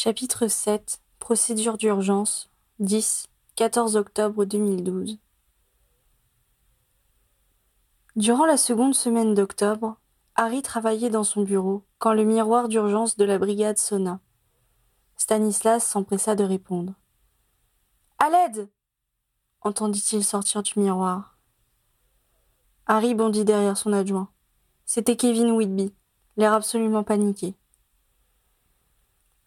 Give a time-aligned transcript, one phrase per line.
[0.00, 3.26] Chapitre 7 Procédure d'urgence 10
[3.56, 5.18] 14 octobre 2012
[8.14, 9.96] Durant la seconde semaine d'octobre,
[10.36, 14.20] Harry travaillait dans son bureau quand le miroir d'urgence de la brigade sonna.
[15.16, 16.94] Stanislas s'empressa de répondre.
[18.18, 18.68] À l'aide
[19.62, 21.36] entendit-il sortir du miroir.
[22.86, 24.30] Harry bondit derrière son adjoint.
[24.84, 25.92] C'était Kevin Whitby,
[26.36, 27.56] l'air absolument paniqué.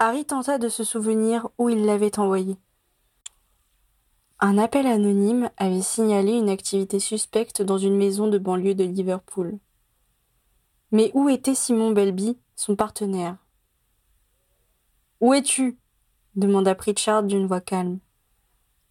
[0.04, 2.58] Harry tenta de se souvenir où il l'avait envoyé.
[4.40, 9.60] Un appel anonyme avait signalé une activité suspecte dans une maison de banlieue de Liverpool.
[10.92, 13.38] Mais où était Simon Belby, son partenaire?
[15.20, 15.78] Où es-tu?
[16.34, 18.00] demanda Pritchard d'une voix calme.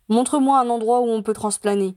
[0.09, 1.97] Montre-moi un endroit où on peut transplaner.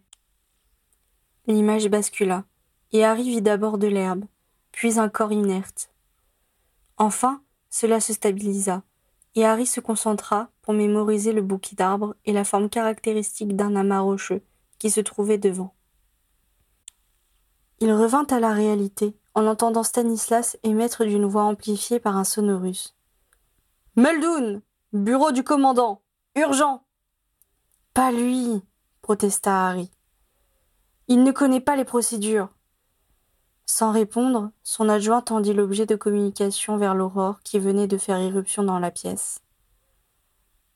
[1.46, 2.46] L'image bascula,
[2.92, 4.26] et Harry vit d'abord de l'herbe,
[4.72, 5.92] puis un corps inerte.
[6.98, 8.82] Enfin, cela se stabilisa,
[9.36, 14.02] et Harry se concentra pour mémoriser le bouquet d'arbres et la forme caractéristique d'un amas
[14.02, 14.44] rocheux
[14.80, 15.74] qui se trouvait devant.
[17.80, 22.96] Il revint à la réalité en entendant Stanislas émettre d'une voix amplifiée par un sonorus.
[23.96, 24.62] Muldoon
[24.94, 26.02] Bureau du commandant
[26.36, 26.84] Urgent
[27.94, 28.62] Pas lui
[29.02, 29.92] protesta Harry.
[31.08, 32.53] Il ne connaît pas les procédures.
[33.66, 38.64] Sans répondre, son adjoint tendit l'objet de communication vers l'aurore qui venait de faire irruption
[38.64, 39.40] dans la pièce.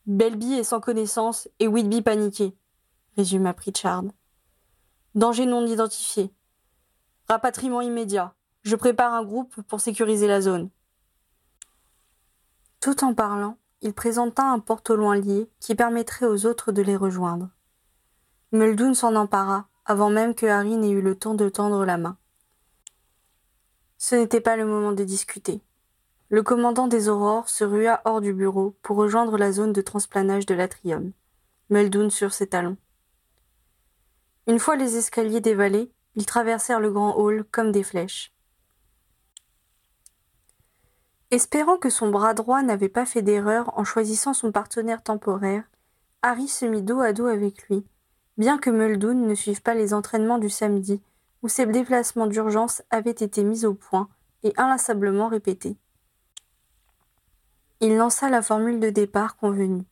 [0.05, 2.55] Belby est sans connaissance et Whitby paniqué,
[3.17, 4.05] résuma Pritchard.
[5.15, 6.33] Danger non identifié.
[7.27, 8.33] Rapatriement immédiat.
[8.63, 10.69] Je prépare un groupe pour sécuriser la zone.
[12.79, 16.81] Tout en parlant, il présenta un porte au loin lié qui permettrait aux autres de
[16.81, 17.49] les rejoindre.
[18.53, 22.17] Muldoon s'en empara avant même que Harry n'ait eu le temps de tendre la main.
[23.97, 25.59] Ce n'était pas le moment de discuter.
[26.29, 30.45] Le commandant des Aurores se rua hors du bureau pour rejoindre la zone de transplanage
[30.45, 31.13] de l'atrium,
[31.69, 32.77] Muldoon sur ses talons.
[34.45, 38.33] Une fois les escaliers dévalés, ils traversèrent le grand hall comme des flèches.
[41.31, 45.63] Espérant que son bras droit n'avait pas fait d'erreur en choisissant son partenaire temporaire,
[46.21, 47.83] Harry se mit dos à dos avec lui,
[48.37, 51.01] bien que Muldoon ne suive pas les entraînements du samedi
[51.43, 54.09] où ces déplacements d'urgence avaient été mis au point
[54.43, 55.77] et inlassablement répétés.
[57.79, 59.85] Il lança la formule de départ convenue.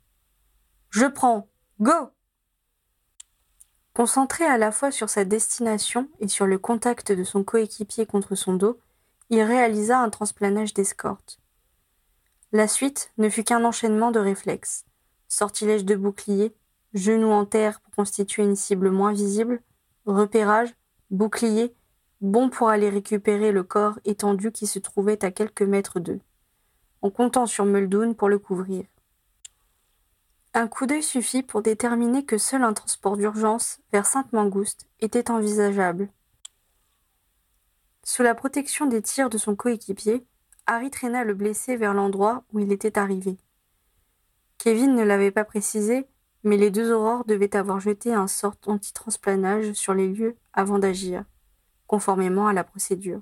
[0.89, 1.47] Je prends.
[1.79, 2.09] Go.
[3.93, 8.35] Concentré à la fois sur sa destination et sur le contact de son coéquipier contre
[8.35, 8.79] son dos,
[9.29, 11.39] il réalisa un transplanage d'escorte.
[12.51, 14.85] La suite ne fut qu'un enchaînement de réflexes.
[15.27, 16.55] Sortilège de bouclier,
[16.93, 19.61] genoux en terre pour constituer une cible moins visible,
[20.05, 20.73] repérage,
[21.11, 21.75] bouclier,
[22.21, 26.19] bon pour aller récupérer le corps étendu qui se trouvait à quelques mètres d'eux,
[27.01, 28.85] en comptant sur Muldoon pour le couvrir.
[30.53, 36.09] Un coup d'œil suffit pour déterminer que seul un transport d'urgence vers Sainte-Mangouste était envisageable.
[38.03, 40.25] Sous la protection des tirs de son coéquipier,
[40.65, 43.37] Harry traîna le blessé vers l'endroit où il était arrivé.
[44.57, 46.07] Kevin ne l'avait pas précisé,
[46.43, 51.23] mais les deux aurores devaient avoir jeté un sort anti-transplanage sur les lieux avant d'agir,
[51.85, 53.21] conformément à la procédure.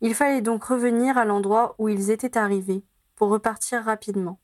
[0.00, 2.84] Il fallait donc revenir à l'endroit où ils étaient arrivés,
[3.16, 4.38] pour repartir rapidement.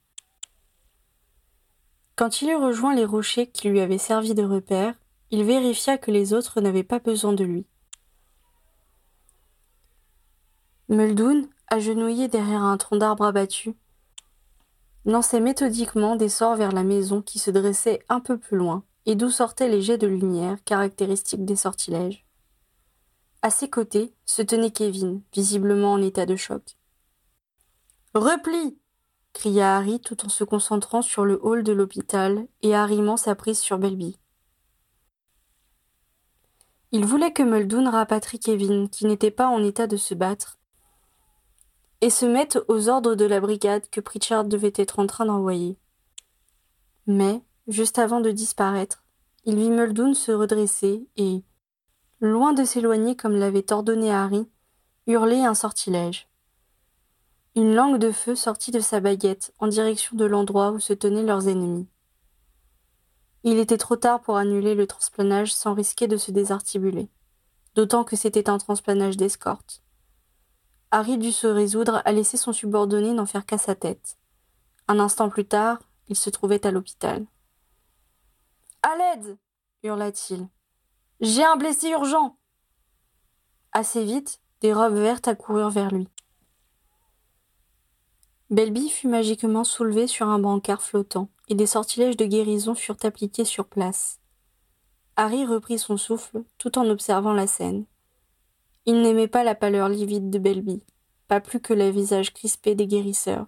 [2.16, 4.94] Quand il eut rejoint les rochers qui lui avaient servi de repère,
[5.30, 7.66] il vérifia que les autres n'avaient pas besoin de lui.
[10.88, 13.76] Muldoon, agenouillé derrière un tronc d'arbre abattu,
[15.04, 19.14] lançait méthodiquement des sorts vers la maison qui se dressait un peu plus loin, et
[19.14, 22.26] d'où sortaient les jets de lumière caractéristiques des sortilèges.
[23.40, 26.76] À ses côtés se tenait Kevin, visiblement en état de choc.
[28.12, 28.78] Repli
[29.32, 33.60] cria Harry tout en se concentrant sur le hall de l'hôpital et arrimant sa prise
[33.60, 34.18] sur Belby.
[36.92, 40.58] Il voulait que Muldoon rapatrie Kevin, qui n'était pas en état de se battre,
[42.02, 45.78] et se mettent aux ordres de la brigade que Pritchard devait être en train d'envoyer.
[47.06, 49.04] Mais, juste avant de disparaître,
[49.44, 51.42] il vit Muldoon se redresser et,
[52.20, 54.48] loin de s'éloigner comme l'avait ordonné Harry,
[55.06, 56.28] hurler un sortilège.
[57.56, 61.22] Une langue de feu sortit de sa baguette en direction de l'endroit où se tenaient
[61.22, 61.88] leurs ennemis.
[63.44, 67.08] Il était trop tard pour annuler le transplanage sans risquer de se désarticuler,
[67.74, 69.82] d'autant que c'était un transplanage d'escorte.
[70.90, 74.18] Harry dut se résoudre à laisser son subordonné n'en faire qu'à sa tête.
[74.88, 77.26] Un instant plus tard, il se trouvait à l'hôpital.
[78.82, 79.38] À l'aide
[79.82, 80.48] hurla-t-il.
[81.20, 82.38] J'ai un blessé urgent.
[83.72, 86.08] Assez vite, des robes vertes accoururent vers lui.
[88.50, 93.44] Belby fut magiquement soulevée sur un brancard flottant, et des sortilèges de guérison furent appliqués
[93.44, 94.20] sur place.
[95.16, 97.84] Harry reprit son souffle, tout en observant la scène.
[98.86, 100.82] Il n'aimait pas la pâleur livide de Belby,
[101.26, 103.46] pas plus que le visage crispé des guérisseurs.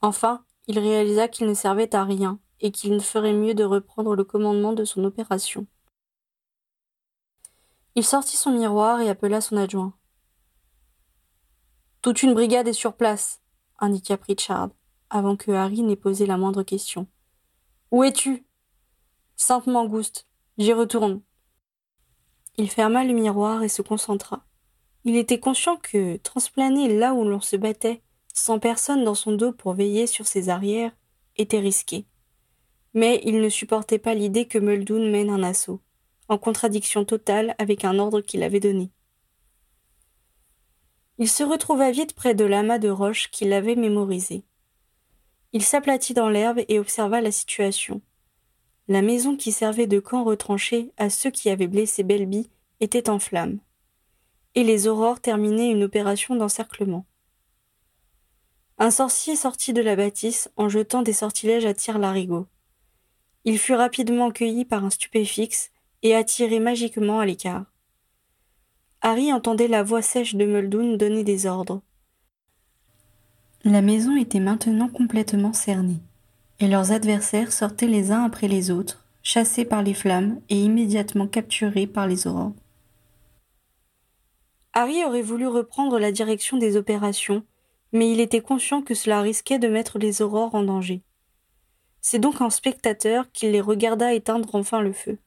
[0.00, 4.14] Enfin, il réalisa qu'il ne servait à rien, et qu'il ne ferait mieux de reprendre
[4.16, 5.66] le commandement de son opération.
[7.94, 9.92] Il sortit son miroir et appela son adjoint.
[12.02, 13.40] Toute une brigade est sur place,
[13.78, 14.70] indiqua Pritchard,
[15.10, 17.06] avant que Harry n'ait posé la moindre question.
[17.90, 18.44] Où es-tu
[19.36, 20.26] Sainte Mangouste,
[20.58, 21.22] j'y retourne.
[22.56, 24.44] Il ferma le miroir et se concentra.
[25.04, 28.02] Il était conscient que, transplaner là où l'on se battait,
[28.34, 30.92] sans personne dans son dos pour veiller sur ses arrières,
[31.36, 32.06] était risqué.
[32.98, 35.80] Mais il ne supportait pas l'idée que Muldoon mène un assaut,
[36.28, 38.90] en contradiction totale avec un ordre qu'il avait donné.
[41.16, 44.42] Il se retrouva vite près de l'amas de roches qu'il avait mémorisé.
[45.52, 48.02] Il s'aplatit dans l'herbe et observa la situation.
[48.88, 52.50] La maison qui servait de camp retranché à ceux qui avaient blessé Belby
[52.80, 53.60] était en flammes.
[54.56, 57.06] Et les aurores terminaient une opération d'encerclement.
[58.78, 62.48] Un sorcier sortit de la bâtisse en jetant des sortilèges à tir larigot.
[63.44, 65.70] Il fut rapidement cueilli par un stupéfixe
[66.02, 67.64] et attiré magiquement à l'écart.
[69.00, 71.82] Harry entendait la voix sèche de Muldoon donner des ordres.
[73.64, 76.00] La maison était maintenant complètement cernée,
[76.60, 81.26] et leurs adversaires sortaient les uns après les autres, chassés par les flammes et immédiatement
[81.26, 82.54] capturés par les aurores.
[84.72, 87.44] Harry aurait voulu reprendre la direction des opérations,
[87.92, 91.02] mais il était conscient que cela risquait de mettre les aurores en danger.
[92.10, 95.18] C'est donc en spectateur qu'il les regarda éteindre enfin le feu.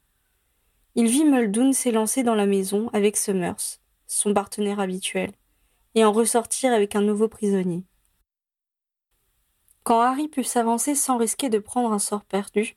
[0.95, 5.31] Il vit Muldoon s'élancer dans la maison avec Summers, son partenaire habituel,
[5.93, 7.83] et en ressortir avec un nouveau prisonnier.
[9.83, 12.75] Quand Harry put s'avancer sans risquer de prendre un sort perdu,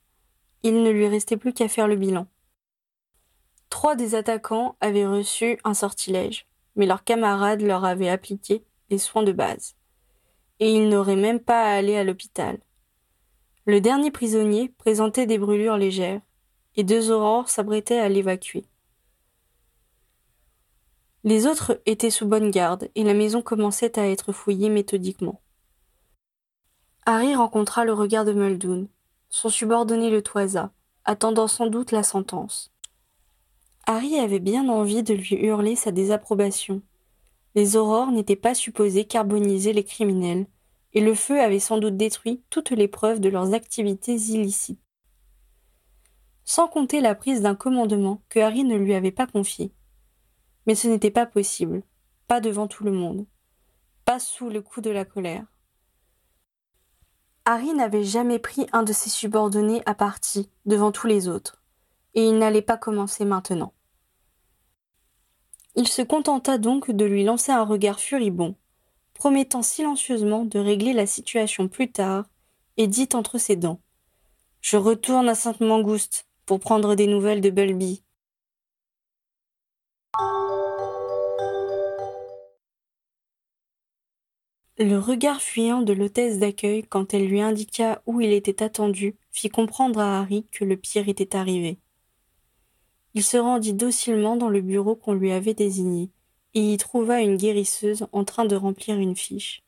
[0.63, 2.27] il ne lui restait plus qu'à faire le bilan.
[3.71, 6.47] Trois des attaquants avaient reçu un sortilège,
[6.77, 9.77] mais leurs camarades leur avaient appliqué des soins de base.
[10.61, 12.59] Et ils n'auraient même pas à aller à l'hôpital.
[13.67, 16.21] Le dernier prisonnier présentait des brûlures légères,
[16.77, 18.67] et deux aurores s'apprêtaient à l'évacuer.
[21.23, 25.41] Les autres étaient sous bonne garde, et la maison commençait à être fouillée méthodiquement.
[27.07, 28.89] Harry rencontra le regard de Muldoon.
[29.31, 30.73] Son subordonné le toisa,
[31.07, 32.71] attendant sans doute la sentence.
[33.87, 36.83] Harry avait bien envie de lui hurler sa désapprobation.
[37.55, 40.47] Les aurores n'étaient pas supposées carboniser les criminels,
[40.95, 44.81] et le feu avait sans doute détruit toutes les preuves de leurs activités illicites
[46.45, 49.73] sans compter la prise d'un commandement que Harry ne lui avait pas confié.
[50.67, 51.83] Mais ce n'était pas possible,
[52.27, 53.27] pas devant tout le monde,
[54.05, 55.47] pas sous le coup de la colère.
[57.47, 61.63] Harry n'avait jamais pris un de ses subordonnés à partie devant tous les autres,
[62.15, 63.75] et il n'allait pas commencer maintenant.
[65.77, 68.55] Il se contenta donc de lui lancer un regard furibond,
[69.15, 72.27] promettant silencieusement de régler la situation plus tard,
[72.77, 73.81] et dit entre ses dents
[74.61, 78.03] Je retourne à Sainte-Mangouste pour prendre des nouvelles de Bulby.
[84.77, 89.49] Le regard fuyant de l'hôtesse d'accueil quand elle lui indiqua où il était attendu fit
[89.49, 91.79] comprendre à Harry que le pire était arrivé.
[93.15, 96.11] Il se rendit docilement dans le bureau qu'on lui avait désigné
[96.55, 99.63] et y trouva une guérisseuse en train de remplir une fiche.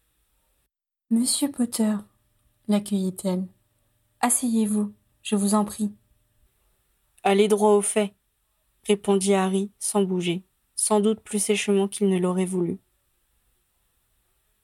[1.11, 1.95] Monsieur Potter,
[2.69, 3.47] l'accueillit-elle.
[4.21, 5.93] Asseyez-vous, je vous en prie.
[7.23, 8.15] Allez droit au fait,
[8.85, 12.79] répondit Harry sans bouger, sans doute plus sèchement qu'il ne l'aurait voulu.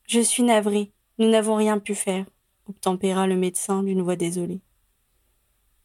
[0.07, 2.27] Je suis navré, nous n'avons rien pu faire,
[2.69, 4.61] obtempéra le médecin d'une voix désolée.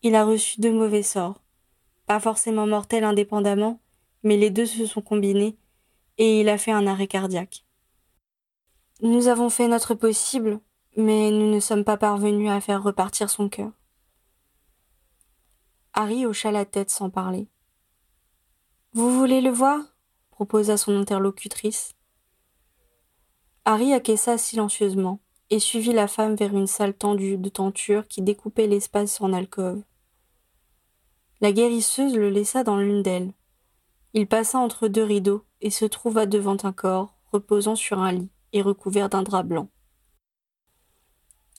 [0.04, 1.42] Il a reçu deux mauvais sorts,
[2.06, 3.80] pas forcément mortels indépendamment,
[4.24, 5.58] mais les deux se sont combinés,
[6.18, 7.66] et il a fait un arrêt cardiaque.
[9.02, 10.60] Nous avons fait notre possible,
[10.96, 13.72] mais nous ne sommes pas parvenus à faire repartir son cœur.
[15.94, 17.48] Harry hocha la tête sans parler.
[18.94, 19.80] Vous voulez le voir?
[20.32, 21.94] proposa son interlocutrice.
[23.66, 25.20] Harry acquiesça silencieusement
[25.50, 29.82] et suivit la femme vers une salle tendue de tenture qui découpait l'espace en alcôve.
[31.42, 33.34] La guérisseuse le laissa dans l'une d'elles.
[34.14, 38.30] Il passa entre deux rideaux et se trouva devant un corps reposant sur un lit
[38.54, 39.70] et recouvert d'un drap blanc.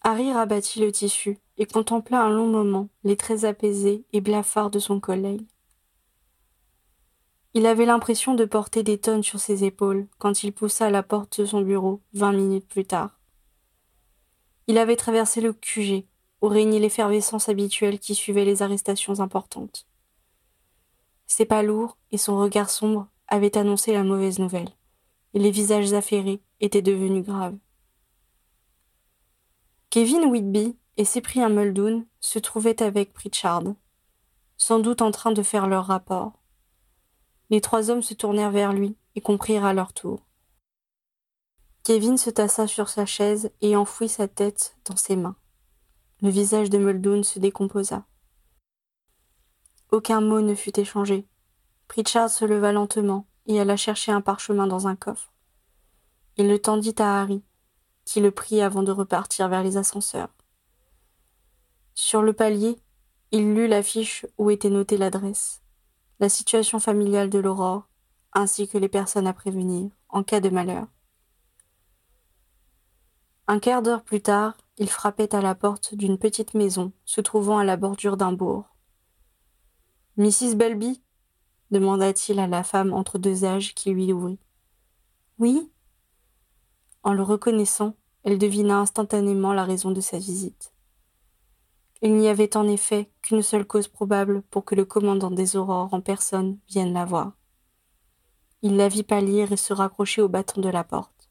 [0.03, 4.79] Harry rabattit le tissu et contempla un long moment les traits apaisés et blafards de
[4.79, 5.47] son collègue.
[7.55, 11.41] Il avait l'impression de porter des tonnes sur ses épaules quand il poussa la porte
[11.41, 13.19] de son bureau vingt minutes plus tard.
[14.67, 16.05] Il avait traversé le QG,
[16.41, 19.87] où régnait l'effervescence habituelle qui suivait les arrestations importantes.
[21.27, 24.71] Ses pas lourds et son regard sombre avaient annoncé la mauvaise nouvelle,
[25.35, 27.57] et les visages affairés étaient devenus graves.
[29.91, 33.75] Kevin Whitby et Cyprien Muldoon se trouvaient avec Pritchard,
[34.57, 36.43] sans doute en train de faire leur rapport.
[37.51, 40.27] Les trois hommes se tournèrent vers lui et comprirent à leur tour.
[41.85, 45.37] Kevin se tassa sur sa chaise et enfouit sa tête dans ses mains.
[46.21, 48.05] Le visage de Muldoon se décomposa.
[49.91, 51.27] Aucun mot ne fut échangé.
[51.89, 55.33] Pritchard se leva lentement et alla chercher un parchemin dans un coffre.
[56.37, 57.43] Il le tendit à Harry,
[58.05, 60.29] qui le prit avant de repartir vers les ascenseurs.
[61.95, 62.79] Sur le palier,
[63.33, 65.63] il lut l'affiche où était notée l'adresse,
[66.21, 67.89] la situation familiale de l'Aurore,
[68.33, 70.87] ainsi que les personnes à prévenir en cas de malheur.
[73.47, 77.59] Un quart d'heure plus tard, il frappait à la porte d'une petite maison se trouvant
[77.59, 78.77] à la bordure d'un bourg.
[80.19, 80.55] Mrs.
[80.55, 81.03] Belby
[81.71, 84.39] demanda-t-il à la femme entre deux âges qui lui ouvrit.
[85.39, 85.71] Oui.
[87.03, 87.95] En le reconnaissant,
[88.25, 90.73] elle devina instantanément la raison de sa visite.
[92.01, 95.93] Il n'y avait en effet qu'une seule cause probable pour que le commandant des aurores
[95.93, 97.33] en personne vienne la voir.
[98.63, 101.31] Il la vit pâlir et se raccrocher au bâton de la porte.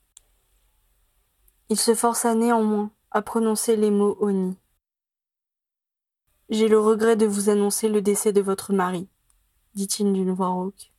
[1.69, 4.57] Il se força néanmoins à prononcer les mots Oni.
[6.49, 9.09] J'ai le regret de vous annoncer le décès de votre mari,
[9.77, 10.91] dit-il d'une voix rauque.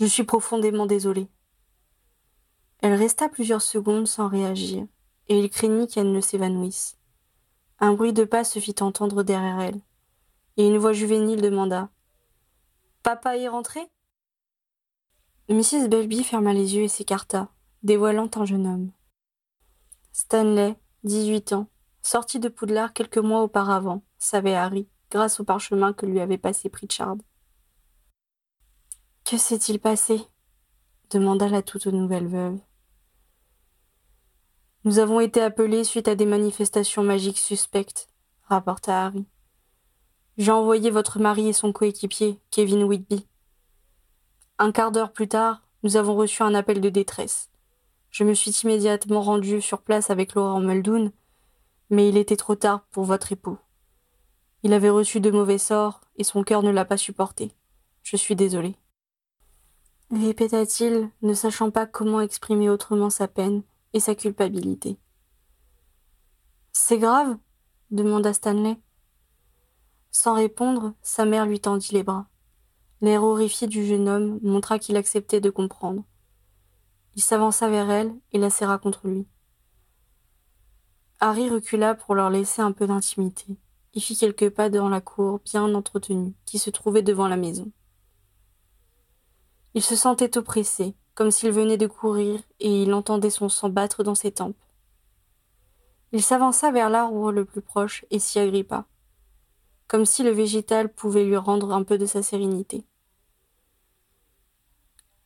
[0.00, 1.28] Je suis profondément désolé.
[2.78, 4.86] Elle resta plusieurs secondes sans réagir,
[5.28, 6.96] et il craignit qu'elle ne s'évanouisse.
[7.78, 9.80] Un bruit de pas se fit entendre derrière elle,
[10.56, 11.90] et une voix juvénile demanda
[13.02, 13.80] Papa est rentré?
[15.50, 15.88] Mrs.
[15.88, 17.50] Belby ferma les yeux et s'écarta,
[17.82, 18.92] dévoilant un jeune homme.
[20.12, 21.66] Stanley, dix-huit ans,
[22.00, 26.70] sorti de Poudlard quelques mois auparavant, savait Harry, grâce au parchemin que lui avait passé
[26.70, 27.16] Pritchard.
[29.30, 30.20] Que s'est-il passé
[31.10, 32.58] demanda la toute nouvelle veuve.
[34.82, 38.08] Nous avons été appelés suite à des manifestations magiques suspectes,
[38.42, 39.24] rapporta Harry.
[40.36, 43.24] J'ai envoyé votre mari et son coéquipier, Kevin Whitby.
[44.58, 47.50] Un quart d'heure plus tard, nous avons reçu un appel de détresse.
[48.10, 51.12] Je me suis immédiatement rendu sur place avec Laurent Muldoon,
[51.88, 53.58] mais il était trop tard pour votre époux.
[54.64, 57.52] Il avait reçu de mauvais sorts et son cœur ne l'a pas supporté.
[58.02, 58.74] Je suis désolé.
[60.10, 63.62] Répéta-t-il, ne sachant pas comment exprimer autrement sa peine
[63.92, 64.98] et sa culpabilité.
[66.72, 67.38] C'est grave?
[67.92, 68.76] demanda Stanley.
[70.10, 72.26] Sans répondre, sa mère lui tendit les bras.
[73.00, 76.04] L'air horrifié du jeune homme montra qu'il acceptait de comprendre.
[77.14, 79.28] Il s'avança vers elle et la serra contre lui.
[81.20, 83.56] Harry recula pour leur laisser un peu d'intimité
[83.94, 87.70] et fit quelques pas dans la cour bien entretenue qui se trouvait devant la maison.
[89.74, 94.02] Il se sentait oppressé, comme s'il venait de courir et il entendait son sang battre
[94.02, 94.56] dans ses tempes.
[96.12, 98.86] Il s'avança vers l'arbre le plus proche et s'y agrippa,
[99.86, 102.84] comme si le végétal pouvait lui rendre un peu de sa sérénité.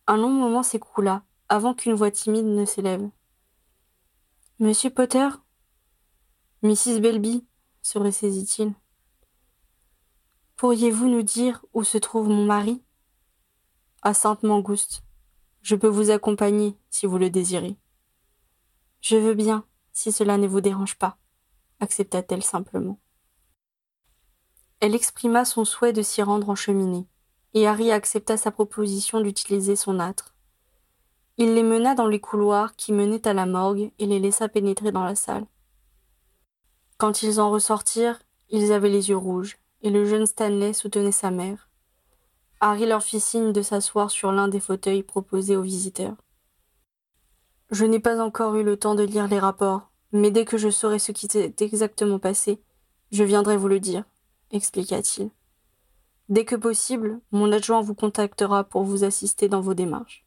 [0.06, 3.08] Un long moment s'écoula avant qu'une voix timide ne s'élève.
[4.58, 5.28] Monsieur Potter?
[6.62, 7.00] Mrs.
[7.00, 7.46] Belby
[7.80, 8.74] se ressaisit-il.
[10.56, 12.82] Pourriez-vous nous dire où se trouve mon mari?
[14.06, 15.02] À Sainte-Mangouste.
[15.62, 17.78] Je peux vous accompagner si vous le désirez.
[19.00, 21.16] Je veux bien, si cela ne vous dérange pas,
[21.80, 23.00] accepta-t-elle simplement.
[24.80, 27.06] Elle exprima son souhait de s'y rendre en cheminée,
[27.54, 30.34] et Harry accepta sa proposition d'utiliser son âtre.
[31.38, 34.92] Il les mena dans les couloirs qui menaient à la morgue et les laissa pénétrer
[34.92, 35.46] dans la salle.
[36.98, 38.20] Quand ils en ressortirent,
[38.50, 41.70] ils avaient les yeux rouges, et le jeune Stanley soutenait sa mère.
[42.66, 46.16] Harry leur fit signe de s'asseoir sur l'un des fauteuils proposés aux visiteurs.
[47.70, 50.70] Je n'ai pas encore eu le temps de lire les rapports, mais dès que je
[50.70, 52.62] saurai ce qui s'est exactement passé,
[53.12, 54.04] je viendrai vous le dire,
[54.50, 55.30] expliqua-t-il.
[56.30, 60.24] Dès que possible, mon adjoint vous contactera pour vous assister dans vos démarches.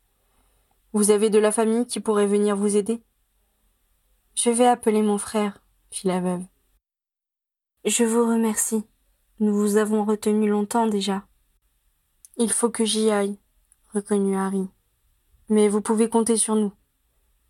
[0.94, 3.02] Vous avez de la famille qui pourrait venir vous aider?
[4.36, 6.44] Je vais appeler mon frère, fit la veuve.
[7.84, 8.84] Je vous remercie.
[9.40, 11.27] Nous vous avons retenu longtemps déjà.
[12.40, 13.40] Il faut que j'y aille,
[13.96, 14.68] reconnut Harry.
[15.50, 16.72] Mais vous pouvez compter sur nous.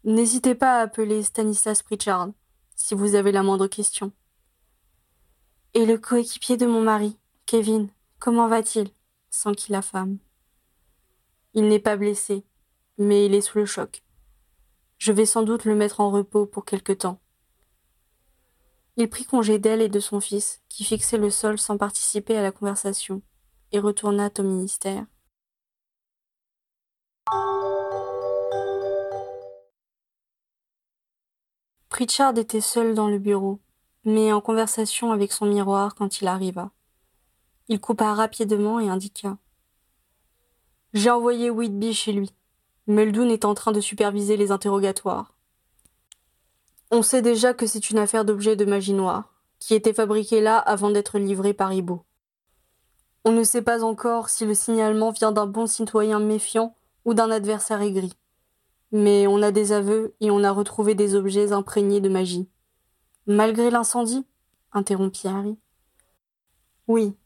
[0.06, 2.30] N'hésitez pas à appeler Stanislas Pritchard
[2.74, 4.14] si vous avez la moindre question.
[5.74, 7.90] Et le coéquipier de mon mari, Kevin,
[8.20, 8.90] comment va-t-il?
[9.30, 10.20] s'enquit la femme.
[11.54, 12.46] Il n'est pas blessé,
[12.98, 14.04] mais il est sous le choc.
[15.00, 17.20] Je vais sans doute le mettre en repos pour quelque temps.
[18.96, 22.42] Il prit congé d'elle et de son fils, qui fixait le sol sans participer à
[22.42, 23.22] la conversation,
[23.72, 25.06] et retourna au ministère.
[31.90, 33.60] Pritchard était seul dans le bureau,
[34.06, 36.72] mais en conversation avec son miroir quand il arriva.
[37.70, 39.38] Il coupa rapidement et indiqua.
[40.94, 42.32] J'ai envoyé Whitby chez lui.
[42.88, 45.34] Muldoon est en train de superviser les interrogatoires.
[46.90, 50.58] On sait déjà que c'est une affaire d'objet de magie noire, qui était fabriquée là
[50.58, 52.07] avant d'être livrée par Ibo.
[53.28, 57.30] On ne sait pas encore si le signalement vient d'un bon citoyen méfiant ou d'un
[57.30, 58.14] adversaire aigri.
[58.94, 62.48] Mais on a des aveux et on a retrouvé des objets imprégnés de magie.
[63.26, 64.26] Malgré l'incendie?
[64.72, 65.58] interrompit Harry.
[66.88, 67.18] Oui,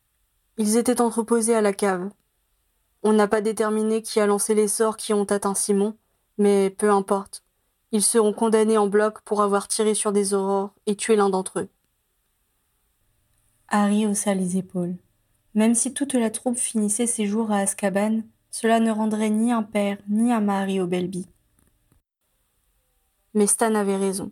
[0.57, 2.09] ils étaient entreposés à la cave.
[3.03, 5.95] On n'a pas déterminé qui a lancé les sorts qui ont atteint Simon,
[6.39, 7.43] mais peu importe.
[7.91, 11.59] Ils seront condamnés en bloc pour avoir tiré sur des aurores et tué l'un d'entre
[11.59, 11.69] eux.
[13.67, 14.95] Harry haussa les épaules.
[15.53, 19.63] Même si toute la troupe finissait ses jours à Azkaban, cela ne rendrait ni un
[19.63, 21.27] père ni un mari au Belby.
[23.33, 24.31] Mais Stan avait raison.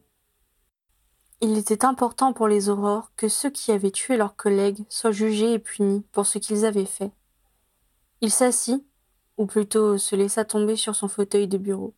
[1.41, 5.53] Il était important pour les aurores que ceux qui avaient tué leurs collègues soient jugés
[5.53, 7.11] et punis pour ce qu'ils avaient fait.
[8.19, 8.83] Il s'assit,
[9.37, 11.93] ou plutôt se laissa tomber sur son fauteuil de bureau.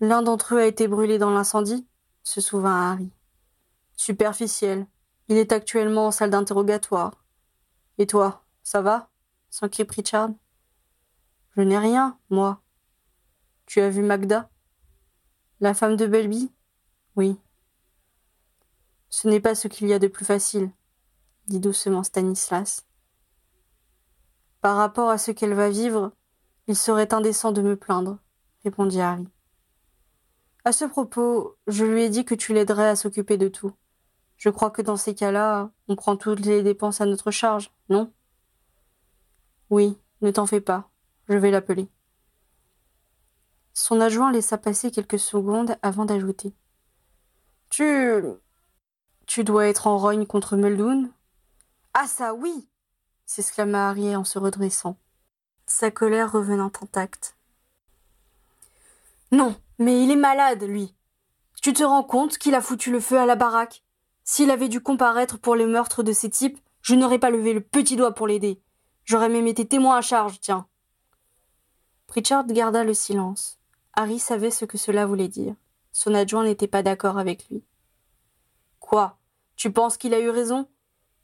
[0.00, 1.84] L'un d'entre eux a été brûlé dans l'incendie,
[2.22, 3.10] se souvint Harry.
[3.96, 4.86] Superficiel.
[5.28, 7.22] Il est actuellement en salle d'interrogatoire.
[7.98, 9.10] Et toi, ça va?
[9.50, 10.30] S'enquit Pritchard.
[11.56, 12.62] Je n'ai rien, moi.
[13.66, 14.48] Tu as vu Magda?
[15.60, 16.50] La femme de Belby?
[17.16, 17.38] Oui.
[19.10, 20.70] Ce n'est pas ce qu'il y a de plus facile,
[21.46, 22.86] dit doucement Stanislas.
[24.60, 26.12] Par rapport à ce qu'elle va vivre,
[26.66, 28.18] il serait indécent de me plaindre,
[28.64, 29.28] répondit Harry.
[30.64, 33.72] À ce propos, je lui ai dit que tu l'aiderais à s'occuper de tout.
[34.38, 38.12] Je crois que dans ces cas-là, on prend toutes les dépenses à notre charge, non?
[39.68, 40.88] Oui, ne t'en fais pas.
[41.28, 41.88] Je vais l'appeler.
[43.74, 46.54] Son adjoint laissa passer quelques secondes avant d'ajouter.
[47.68, 48.22] Tu.
[49.26, 51.10] Tu dois être en rogne contre Muldoon
[51.94, 52.68] Ah, ça oui
[53.28, 54.96] s'exclama Harry en se redressant,
[55.66, 57.36] sa colère revenant intacte.
[59.30, 60.94] Non, mais il est malade, lui.
[61.60, 63.84] Tu te rends compte qu'il a foutu le feu à la baraque?
[64.30, 67.62] S'il avait dû comparaître pour les meurtres de ces types, je n'aurais pas levé le
[67.62, 68.60] petit doigt pour l'aider.
[69.06, 70.66] J'aurais même été témoin à charge, tiens.
[72.06, 73.58] Pritchard garda le silence.
[73.94, 75.54] Harry savait ce que cela voulait dire.
[75.92, 77.64] Son adjoint n'était pas d'accord avec lui.
[78.80, 79.16] Quoi?
[79.56, 80.68] Tu penses qu'il a eu raison?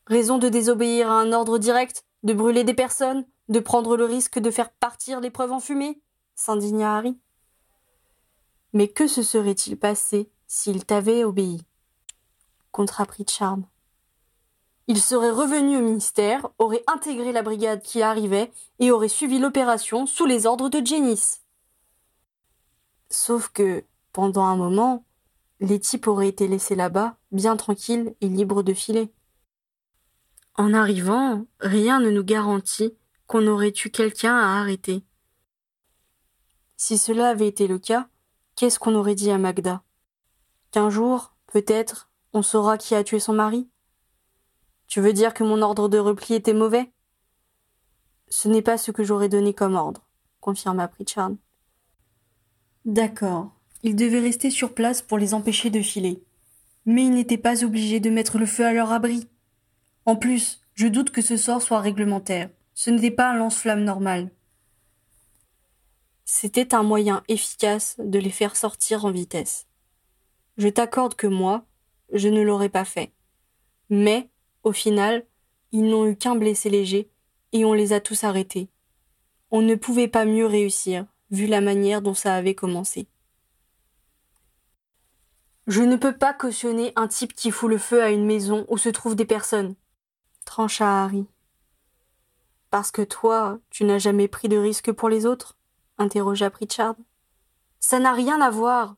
[0.07, 4.39] Raison de désobéir à un ordre direct De brûler des personnes De prendre le risque
[4.39, 6.01] de faire partir les preuves en fumée?
[6.37, 7.19] s'indigna Harry.
[8.73, 11.67] Mais que se serait-il passé s'il t'avait obéi?
[12.75, 13.61] Contra Pritchard.
[14.89, 20.07] Il serait revenu au ministère, aurait intégré la brigade qui arrivait et aurait suivi l'opération
[20.07, 21.43] sous les ordres de Janice.
[23.11, 25.05] Sauf que, pendant un moment,
[25.61, 29.13] les types auraient été laissés là-bas, bien tranquilles et libres de filer.
[30.57, 32.97] En arrivant, rien ne nous garantit
[33.29, 35.05] qu'on aurait eu quelqu'un à arrêter.
[36.77, 38.09] Si cela avait été le cas,
[38.57, 39.83] Qu'est-ce qu'on aurait dit à Magda?
[40.71, 43.69] Qu'un jour, peut-être, on saura qui a tué son mari
[44.89, 46.93] Tu veux dire que mon ordre de repli était mauvais?
[48.29, 50.03] Ce n'est pas ce que j'aurais donné comme ordre,
[50.41, 51.31] confirma Pritchard.
[52.85, 53.53] D'accord.
[53.85, 56.23] Il devait rester sur place pour les empêcher de filer.
[56.87, 59.29] Mais il n'était pas obligé de mettre le feu à leur abri.
[60.05, 62.51] En plus, je doute que ce sort soit réglementaire.
[62.75, 64.31] Ce n'était pas un lance-flamme normal.
[66.25, 69.67] C'était un moyen efficace de les faire sortir en vitesse.
[70.57, 71.65] Je t'accorde que moi,
[72.15, 73.13] je ne l'aurais pas fait.
[73.91, 74.31] Mais,
[74.63, 75.27] au final,
[75.73, 77.11] ils n'ont eu qu'un blessé léger,
[77.53, 78.71] et on les a tous arrêtés.
[79.51, 83.09] On ne pouvait pas mieux réussir, vu la manière dont ça avait commencé.
[85.67, 88.79] Je ne peux pas cautionner un type qui fout le feu à une maison où
[88.79, 89.75] se trouvent des personnes,
[90.45, 91.27] trancha Harry.
[92.71, 95.57] Parce que toi, tu n'as jamais pris de risque pour les autres?
[95.97, 96.97] interrogea Pritchard.
[97.81, 98.97] Ça n'a rien à voir.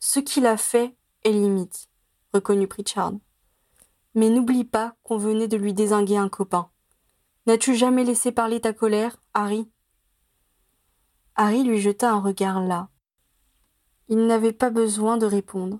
[0.00, 1.88] Ce qu'il a fait est limite,
[2.32, 3.14] reconnut Pritchard.
[4.14, 6.70] Mais n'oublie pas qu'on venait de lui désinguer un copain.
[7.46, 9.70] N'as-tu jamais laissé parler ta colère, Harry?
[11.34, 12.88] Harry lui jeta un regard là.
[14.08, 15.78] Il n'avait pas besoin de répondre.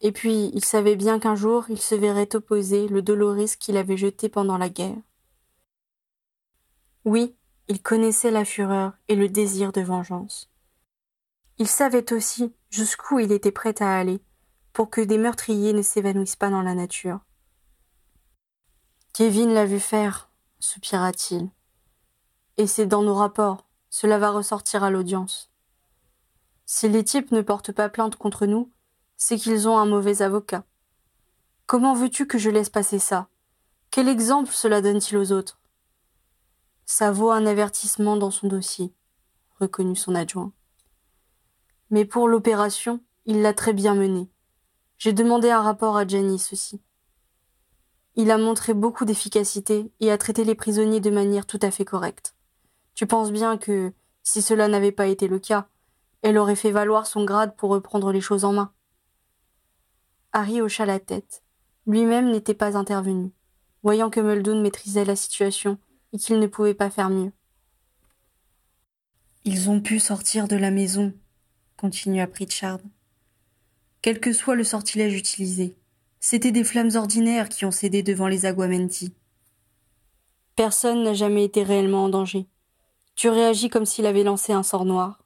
[0.00, 3.96] Et puis, il savait bien qu'un jour, il se verrait opposer le Doloris qu'il avait
[3.96, 4.96] jeté pendant la guerre.
[7.04, 7.36] Oui,
[7.68, 10.50] il connaissait la fureur et le désir de vengeance.
[11.58, 14.20] Il savait aussi jusqu'où il était prêt à aller,
[14.74, 17.20] pour que des meurtriers ne s'évanouissent pas dans la nature.
[19.14, 21.48] Kevin l'a vu faire, soupira-t-il.
[22.56, 25.52] Et c'est dans nos rapports, cela va ressortir à l'audience.
[26.66, 28.72] Si les types ne portent pas plainte contre nous,
[29.16, 30.64] c'est qu'ils ont un mauvais avocat.
[31.66, 33.28] Comment veux-tu que je laisse passer ça?
[33.92, 35.60] Quel exemple cela donne-t-il aux autres?
[36.84, 38.92] Ça vaut un avertissement dans son dossier,
[39.60, 40.52] reconnut son adjoint.
[41.90, 44.28] Mais pour l'opération, il l'a très bien menée.
[44.98, 46.80] J'ai demandé un rapport à Janice aussi.
[48.16, 51.84] Il a montré beaucoup d'efficacité et a traité les prisonniers de manière tout à fait
[51.84, 52.34] correcte.
[52.94, 55.66] Tu penses bien que, si cela n'avait pas été le cas,
[56.22, 58.72] elle aurait fait valoir son grade pour reprendre les choses en main.
[60.32, 61.42] Harry hocha la tête.
[61.86, 63.30] Lui-même n'était pas intervenu,
[63.82, 65.78] voyant que Muldoon maîtrisait la situation
[66.12, 67.32] et qu'il ne pouvait pas faire mieux.
[69.44, 71.12] Ils ont pu sortir de la maison,
[71.76, 72.78] continua Pritchard.
[74.04, 75.78] Quel que soit le sortilège utilisé,
[76.20, 79.14] c'étaient des flammes ordinaires qui ont cédé devant les Aguamenti.
[80.56, 82.46] Personne n'a jamais été réellement en danger.
[83.16, 85.24] Tu réagis comme s'il avait lancé un sort noir.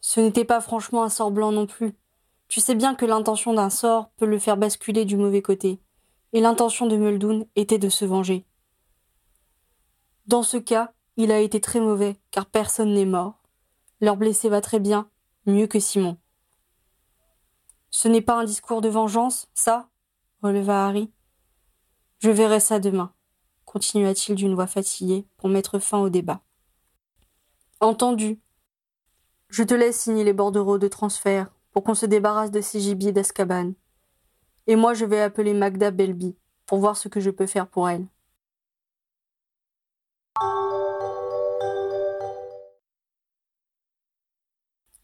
[0.00, 1.92] Ce n'était pas franchement un sort blanc non plus.
[2.48, 5.78] Tu sais bien que l'intention d'un sort peut le faire basculer du mauvais côté,
[6.32, 8.44] et l'intention de Muldoon était de se venger.
[10.26, 13.44] Dans ce cas, il a été très mauvais, car personne n'est mort.
[14.00, 15.08] Leur blessé va très bien,
[15.46, 16.18] mieux que Simon.
[17.98, 19.88] Ce n'est pas un discours de vengeance, ça?
[20.42, 21.10] releva Harry.
[22.18, 23.14] Je verrai ça demain,
[23.64, 26.42] continua-t-il d'une voix fatiguée pour mettre fin au débat.
[27.80, 28.38] Entendu.
[29.48, 33.12] Je te laisse signer les bordereaux de transfert pour qu'on se débarrasse de ces gibiers
[33.12, 33.72] d'Azkaban.
[34.66, 37.88] Et moi, je vais appeler Magda Belby pour voir ce que je peux faire pour
[37.88, 38.06] elle.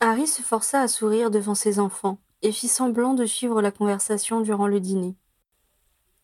[0.01, 4.41] Harry se força à sourire devant ses enfants et fit semblant de suivre la conversation
[4.41, 5.15] durant le dîner.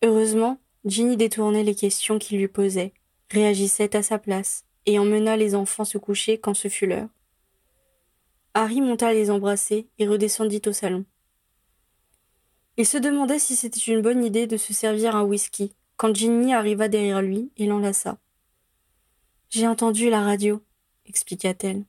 [0.03, 2.93] Heureusement, Ginny détournait les questions qu'il lui posait,
[3.31, 7.09] réagissait à sa place, et emmena les enfants se coucher quand ce fut l'heure.
[8.53, 11.05] Harry monta à les embrasser et redescendit au salon.
[12.77, 16.53] Il se demandait si c'était une bonne idée de se servir un whisky quand Ginny
[16.53, 18.17] arriva derrière lui et l'enlaça.
[19.49, 20.63] J'ai entendu la radio,
[21.05, 21.83] expliqua-t-elle.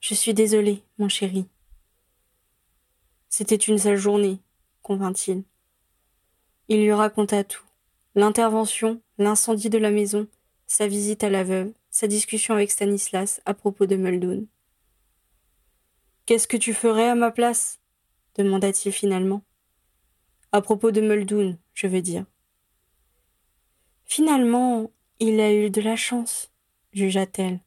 [0.00, 1.46] Je suis désolée, mon chéri.
[3.38, 4.40] C'était une sale journée,
[4.80, 5.44] convint-il.
[6.68, 7.66] Il lui raconta tout.
[8.14, 10.26] L'intervention, l'incendie de la maison,
[10.66, 14.46] sa visite à la veuve, sa discussion avec Stanislas à propos de Muldoon.
[16.24, 17.78] Qu'est-ce que tu ferais à ma place?
[18.36, 19.42] demanda-t-il finalement.
[20.50, 22.24] À propos de Muldoon, je veux dire.
[24.06, 26.50] Finalement, il a eu de la chance,
[26.94, 27.60] jugea-t-elle.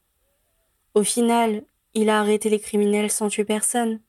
[0.95, 3.99] Au final, il a arrêté les criminels sans tuer personne.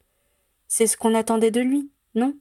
[0.73, 2.39] C'est ce qu'on attendait de lui, non?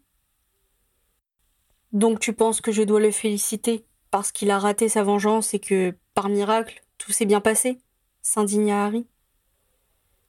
[1.93, 5.59] Donc tu penses que je dois le féliciter parce qu'il a raté sa vengeance et
[5.59, 7.79] que, par miracle, tout s'est bien passé?
[8.21, 9.07] S'indigna Harry.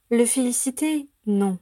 [0.08, 1.10] Le féliciter?
[1.26, 1.58] Non.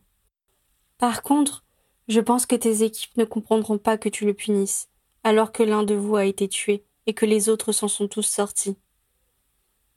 [0.98, 1.64] Par contre,
[2.07, 4.88] je pense que tes équipes ne comprendront pas que tu le punisses,
[5.24, 8.22] alors que l'un de vous a été tué et que les autres s'en sont tous
[8.22, 8.77] sortis.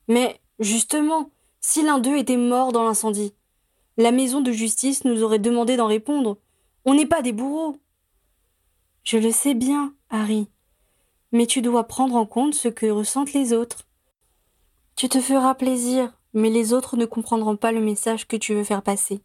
[0.08, 3.36] Mais, justement, si l'un d'eux était mort dans l'incendie,
[3.98, 6.38] la maison de justice nous aurait demandé d'en répondre.
[6.86, 7.78] On n'est pas des bourreaux.
[9.04, 10.48] Je le sais bien, Harry,
[11.32, 13.88] mais tu dois prendre en compte ce que ressentent les autres.
[14.96, 18.64] Tu te feras plaisir, mais les autres ne comprendront pas le message que tu veux
[18.64, 19.22] faire passer.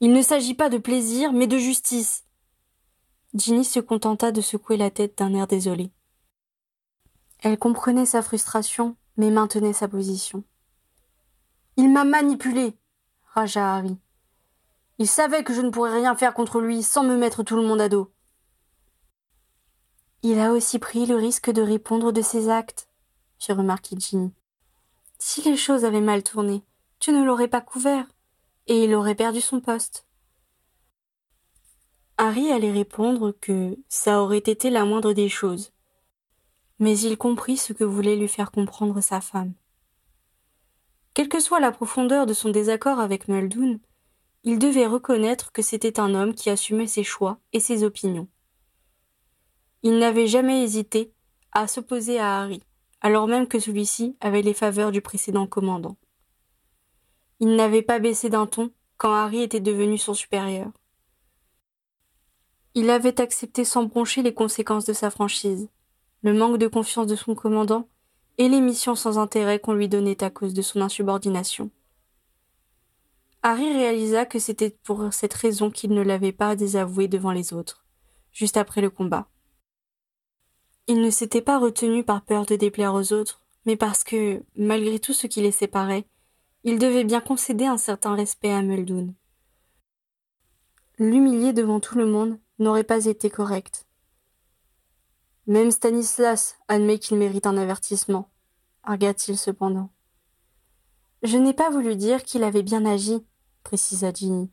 [0.00, 2.24] Il ne s'agit pas de plaisir, mais de justice.
[3.34, 5.90] Ginny se contenta de secouer la tête d'un air désolé.
[7.40, 10.44] Elle comprenait sa frustration, mais maintenait sa position.
[11.76, 12.74] Il m'a manipulé,
[13.32, 13.96] ragea Harry.
[14.98, 17.62] Il savait que je ne pourrais rien faire contre lui sans me mettre tout le
[17.62, 18.12] monde à dos.
[20.22, 22.88] Il a aussi pris le risque de répondre de ses actes,
[23.38, 24.32] fit remarquer Ginny.
[25.18, 26.62] Si les choses avaient mal tourné,
[26.98, 28.06] tu ne l'aurais pas couvert
[28.66, 30.06] et il aurait perdu son poste.
[32.18, 35.72] Harry allait répondre que ça aurait été la moindre des choses.
[36.78, 39.54] Mais il comprit ce que voulait lui faire comprendre sa femme.
[41.14, 43.80] Quelle que soit la profondeur de son désaccord avec Muldoon,
[44.44, 48.28] il devait reconnaître que c'était un homme qui assumait ses choix et ses opinions.
[49.82, 51.12] Il n'avait jamais hésité
[51.52, 52.62] à s'opposer à Harry,
[53.00, 55.96] alors même que celui-ci avait les faveurs du précédent commandant.
[57.40, 60.70] Il n'avait pas baissé d'un ton quand Harry était devenu son supérieur.
[62.74, 65.68] Il avait accepté sans broncher les conséquences de sa franchise,
[66.22, 67.88] le manque de confiance de son commandant
[68.40, 71.70] et les missions sans intérêt qu'on lui donnait à cause de son insubordination.
[73.42, 77.84] Harry réalisa que c'était pour cette raison qu'il ne l'avait pas désavoué devant les autres,
[78.32, 79.28] juste après le combat.
[80.86, 84.98] Il ne s'était pas retenu par peur de déplaire aux autres, mais parce que, malgré
[84.98, 86.06] tout ce qui les séparait,
[86.64, 89.14] il devait bien concéder un certain respect à Muldoon.
[90.98, 93.86] L'humilier devant tout le monde n'aurait pas été correct.
[95.46, 98.29] Même Stanislas admet qu'il mérite un avertissement,
[98.82, 99.90] arga-t-il cependant.
[101.22, 103.24] Je n'ai pas voulu dire qu'il avait bien agi,
[103.62, 104.50] précisa Ginny.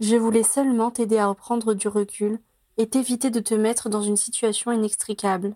[0.00, 2.40] Je voulais seulement t'aider à reprendre du recul
[2.76, 5.54] et t'éviter de te mettre dans une situation inextricable.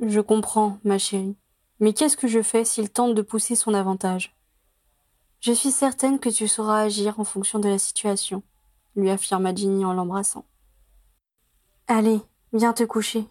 [0.00, 1.36] Je comprends, ma chérie,
[1.80, 4.36] mais qu'est-ce que je fais s'il tente de pousser son avantage?
[5.40, 8.42] Je suis certaine que tu sauras agir en fonction de la situation,
[8.96, 10.44] lui affirma Ginny en l'embrassant.
[11.86, 12.20] Allez,
[12.52, 13.24] viens te coucher.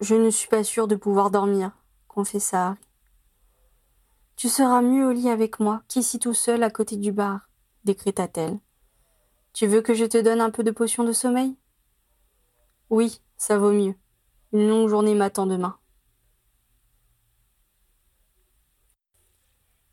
[0.00, 1.72] Je ne suis pas sûre de pouvoir dormir,
[2.14, 2.78] confessa Harry.
[4.36, 7.48] Tu seras mieux au lit avec moi qu'ici tout seul à côté du bar,
[7.84, 8.58] décréta-t-elle.
[9.52, 11.56] Tu veux que je te donne un peu de potion de sommeil?
[12.90, 13.94] Oui, ça vaut mieux.
[14.52, 15.76] Une longue journée m'attend demain.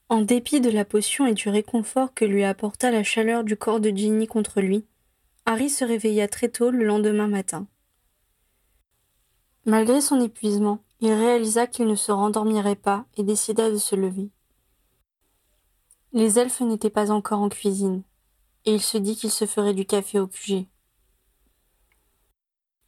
[0.09, 3.79] En dépit de la potion et du réconfort que lui apporta la chaleur du corps
[3.79, 4.85] de Ginny contre lui,
[5.45, 7.67] Harry se réveilla très tôt le lendemain matin.
[9.65, 14.29] Malgré son épuisement, il réalisa qu'il ne se rendormirait pas et décida de se lever.
[16.13, 18.03] Les elfes n'étaient pas encore en cuisine,
[18.65, 20.67] et il se dit qu'il se ferait du café au QG.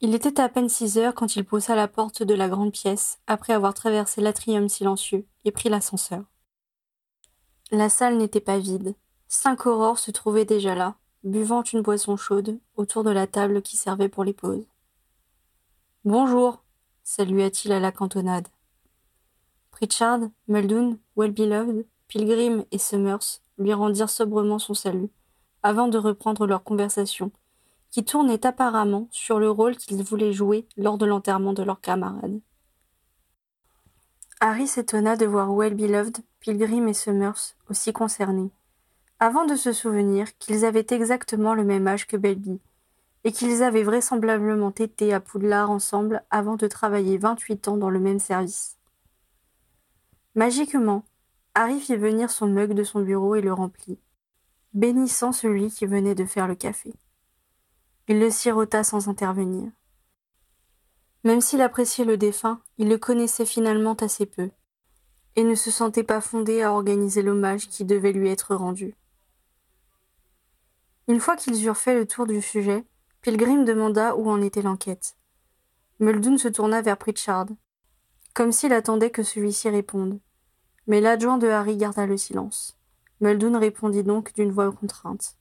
[0.00, 3.18] Il était à peine six heures quand il poussa la porte de la grande pièce,
[3.26, 6.24] après avoir traversé l'atrium silencieux et pris l'ascenseur.
[7.72, 8.94] La salle n'était pas vide.
[9.26, 13.76] Cinq aurores se trouvaient déjà là, buvant une boisson chaude autour de la table qui
[13.76, 14.66] servait pour les pauses.
[16.04, 16.63] Bonjour,
[17.04, 18.48] salua-t-il à la cantonade.
[19.70, 25.10] Pritchard, Muldoon, Wellbeloved, Pilgrim et Summers lui rendirent sobrement son salut,
[25.62, 27.30] avant de reprendre leur conversation,
[27.90, 32.40] qui tournait apparemment sur le rôle qu'ils voulaient jouer lors de l'enterrement de leur camarade.
[34.40, 38.50] Harry s'étonna de voir Well-Beloved, Pilgrim et Summers aussi concernés,
[39.20, 42.60] avant de se souvenir qu'ils avaient exactement le même âge que Belby,
[43.24, 47.98] et qu'ils avaient vraisemblablement été à Poudlard ensemble avant de travailler vingt-huit ans dans le
[47.98, 48.76] même service.
[50.34, 51.04] Magiquement,
[51.54, 53.98] Harry fit venir son mug de son bureau et le remplit,
[54.74, 56.92] bénissant celui qui venait de faire le café.
[58.08, 59.70] Il le sirota sans intervenir.
[61.22, 64.50] Même s'il appréciait le défunt, il le connaissait finalement assez peu,
[65.36, 68.94] et ne se sentait pas fondé à organiser l'hommage qui devait lui être rendu.
[71.08, 72.84] Une fois qu'ils eurent fait le tour du sujet,
[73.24, 75.16] Pilgrim demanda où en était l'enquête.
[75.98, 77.46] Muldoon se tourna vers Pritchard,
[78.34, 80.20] comme s'il attendait que celui-ci réponde.
[80.86, 82.78] Mais l'adjoint de Harry garda le silence.
[83.22, 85.38] Muldoon répondit donc d'une voix contrainte.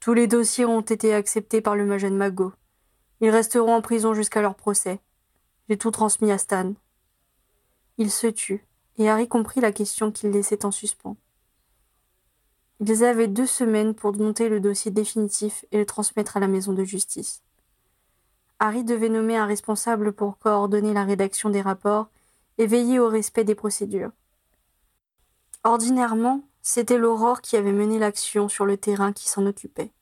[0.00, 2.52] Tous les dossiers ont été acceptés par le Magen Mago.
[3.20, 4.98] Ils resteront en prison jusqu'à leur procès.
[5.68, 6.72] J'ai tout transmis à Stan.
[7.98, 8.66] Il se tut,
[8.96, 11.16] et Harry comprit la question qu'il laissait en suspens.
[12.80, 16.72] Ils avaient deux semaines pour monter le dossier définitif et le transmettre à la maison
[16.72, 17.42] de justice.
[18.60, 22.08] Harry devait nommer un responsable pour coordonner la rédaction des rapports
[22.58, 24.10] et veiller au respect des procédures.
[25.64, 29.92] Ordinairement, c'était l'Aurore qui avait mené l'action sur le terrain qui s'en occupait.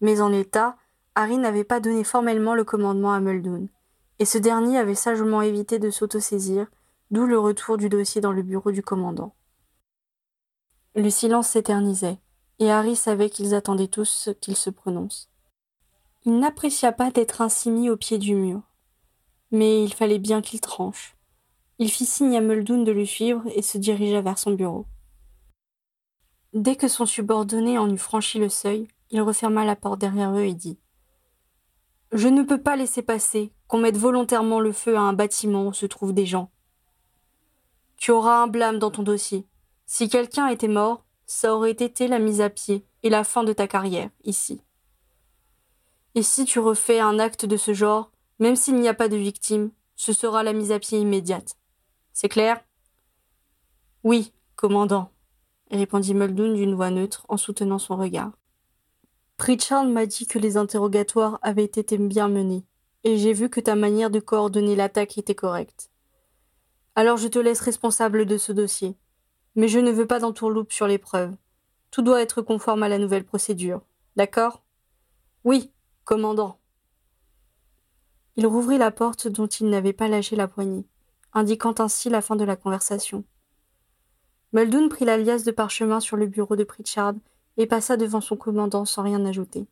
[0.00, 0.76] Mais en l'état,
[1.14, 3.68] Harry n'avait pas donné formellement le commandement à Muldoon,
[4.18, 6.66] et ce dernier avait sagement évité de s'autosaisir,
[7.10, 9.34] d'où le retour du dossier dans le bureau du commandant.
[10.96, 12.18] Le silence s'éternisait,
[12.58, 15.30] et Harry savait qu'ils attendaient tous qu'il se prononce.
[16.24, 18.60] Il n'apprécia pas d'être ainsi mis au pied du mur.
[19.52, 21.16] Mais il fallait bien qu'il tranche.
[21.78, 24.86] Il fit signe à Muldoon de le suivre et se dirigea vers son bureau.
[26.52, 30.44] Dès que son subordonné en eut franchi le seuil, il referma la porte derrière eux
[30.44, 30.78] et dit
[32.12, 35.72] Je ne peux pas laisser passer qu'on mette volontairement le feu à un bâtiment où
[35.72, 36.50] se trouvent des gens.
[37.96, 39.46] Tu auras un blâme dans ton dossier.
[39.92, 43.52] Si quelqu'un était mort, ça aurait été la mise à pied et la fin de
[43.52, 44.62] ta carrière, ici.
[46.14, 49.16] Et si tu refais un acte de ce genre, même s'il n'y a pas de
[49.16, 51.56] victime, ce sera la mise à pied immédiate.
[52.12, 52.64] C'est clair?
[54.04, 55.10] Oui, commandant,
[55.72, 58.30] répondit Muldoon d'une voix neutre en soutenant son regard.
[59.38, 62.64] Pritchard m'a dit que les interrogatoires avaient été bien menés,
[63.02, 65.90] et j'ai vu que ta manière de coordonner l'attaque était correcte.
[66.94, 68.96] Alors je te laisse responsable de ce dossier.
[69.56, 71.34] Mais je ne veux pas d'entourloupe sur les preuves.
[71.90, 73.82] Tout doit être conforme à la nouvelle procédure.
[74.16, 74.62] D'accord?
[75.44, 75.72] Oui,
[76.04, 76.58] commandant.
[78.36, 80.86] Il rouvrit la porte dont il n'avait pas lâché la poignée
[81.32, 83.24] indiquant ainsi la fin de la conversation.
[84.52, 87.14] Muldoon prit la liasse de parchemin sur le bureau de Pritchard
[87.56, 89.66] et passa devant son commandant sans rien ajouter.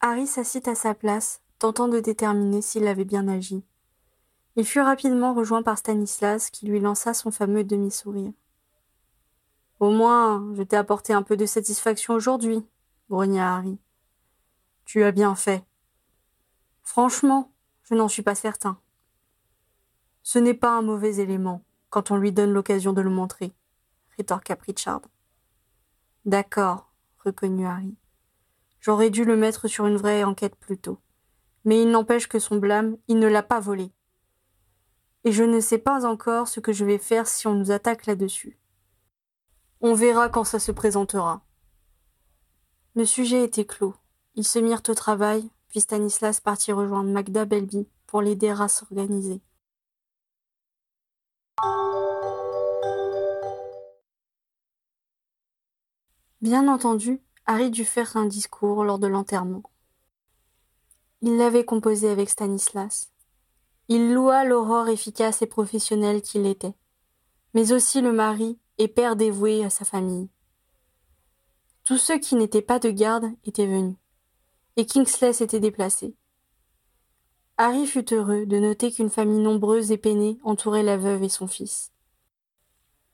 [0.00, 3.64] Harry s'assit à sa place, tentant de déterminer s'il avait bien agi.
[4.58, 8.32] Il fut rapidement rejoint par Stanislas qui lui lança son fameux demi-sourire.
[9.78, 12.66] Au moins, je t'ai apporté un peu de satisfaction aujourd'hui,
[13.08, 13.78] grogna Harry.
[14.84, 15.64] Tu as bien fait.
[16.82, 17.52] Franchement,
[17.84, 18.80] je n'en suis pas certain.
[20.24, 23.52] Ce n'est pas un mauvais élément, quand on lui donne l'occasion de le montrer,
[24.16, 25.02] rétorqua Pritchard.
[26.24, 26.92] D'accord,
[27.24, 27.94] reconnut Harry.
[28.80, 30.98] J'aurais dû le mettre sur une vraie enquête plus tôt.
[31.64, 33.92] Mais il n'empêche que son blâme, il ne l'a pas volé.
[35.24, 38.06] Et je ne sais pas encore ce que je vais faire si on nous attaque
[38.06, 38.58] là-dessus.
[39.80, 41.42] On verra quand ça se présentera.
[42.94, 43.94] Le sujet était clos.
[44.34, 49.40] Ils se mirent au travail, puis Stanislas partit rejoindre Magda Belby pour l'aider à s'organiser.
[56.40, 59.62] Bien entendu, Harry dut faire un discours lors de l'enterrement.
[61.20, 63.10] Il l'avait composé avec Stanislas.
[63.90, 66.74] Il loua l'aurore efficace et professionnelle qu'il était,
[67.54, 70.28] mais aussi le mari et père dévoué à sa famille.
[71.84, 73.96] Tous ceux qui n'étaient pas de garde étaient venus,
[74.76, 76.14] et Kingsley s'était déplacé.
[77.56, 81.46] Harry fut heureux de noter qu'une famille nombreuse et peinée entourait la veuve et son
[81.46, 81.90] fils.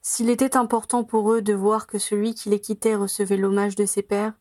[0.03, 3.87] S'il était important pour eux de voir que celui qui les quittait recevait l'hommage de
[3.87, 4.35] ses pères,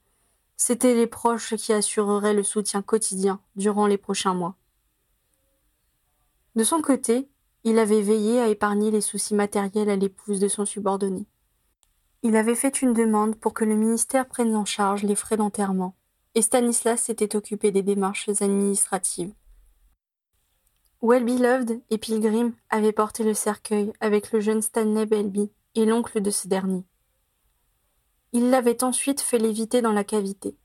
[0.58, 4.58] c'étaient les proches qui assureraient le soutien quotidien durant les prochains mois.
[6.56, 7.30] De son côté,
[7.64, 11.26] il avait veillé à épargner les soucis matériels à l'épouse de son subordonné.
[12.22, 15.96] Il avait fait une demande pour que le ministère prenne en charge les frais d'enterrement,
[16.36, 19.34] et Stanislas s'était occupé des démarches administratives.
[21.02, 26.22] Well Beloved et Pilgrim avaient porté le cercueil avec le jeune Stanley Belby et l'oncle
[26.22, 26.86] de ce dernier.
[28.32, 30.56] Il l'avait ensuite fait léviter dans la cavité,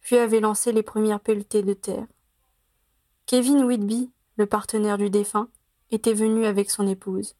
[0.00, 2.06] puis avait lancé les premières pelletées de terre.
[3.24, 5.48] Kevin Whitby, le partenaire du défunt,
[5.90, 7.36] était venu avec son épouse.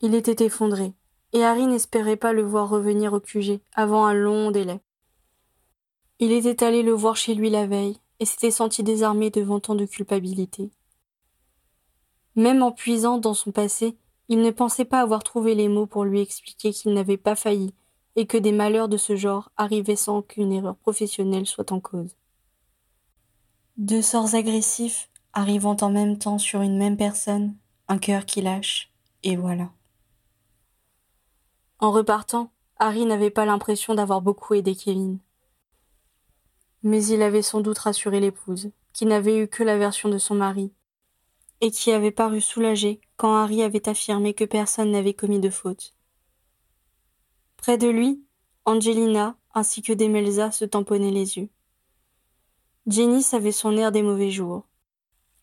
[0.00, 0.94] Il était effondré,
[1.32, 4.80] et Harry n'espérait pas le voir revenir au QG avant un long délai.
[6.18, 9.76] Il était allé le voir chez lui la veille, et s'était senti désarmé devant tant
[9.76, 10.70] de culpabilité.
[12.34, 13.96] Même en puisant dans son passé,
[14.28, 17.74] il ne pensait pas avoir trouvé les mots pour lui expliquer qu'il n'avait pas failli
[18.16, 22.16] et que des malheurs de ce genre arrivaient sans qu'une erreur professionnelle soit en cause.
[23.76, 27.56] Deux sorts agressifs arrivant en même temps sur une même personne,
[27.88, 28.92] un cœur qui lâche,
[29.22, 29.70] et voilà.
[31.78, 35.18] En repartant, Harry n'avait pas l'impression d'avoir beaucoup aidé Kevin.
[36.82, 40.34] Mais il avait sans doute rassuré l'épouse, qui n'avait eu que la version de son
[40.34, 40.72] mari,
[41.60, 45.94] et qui avait paru soulagée quand Harry avait affirmé que personne n'avait commis de faute.
[47.56, 48.24] Près de lui,
[48.64, 51.48] Angelina ainsi que Demelza se tamponnaient les yeux.
[52.86, 54.66] Jenny avait son air des mauvais jours,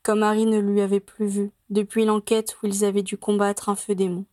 [0.03, 3.75] comme Harry ne lui avait plus vu depuis l'enquête où ils avaient dû combattre un
[3.75, 4.25] feu démon.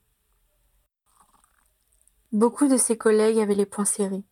[2.32, 4.24] Beaucoup de ses collègues avaient les poings serrés.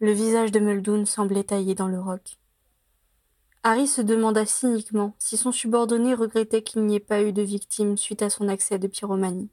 [0.00, 2.38] Le visage de Muldoon semblait taillé dans le roc.
[3.62, 7.96] Harry se demanda cyniquement si son subordonné regrettait qu'il n'y ait pas eu de victime
[7.96, 9.50] suite à son accès de pyromanie.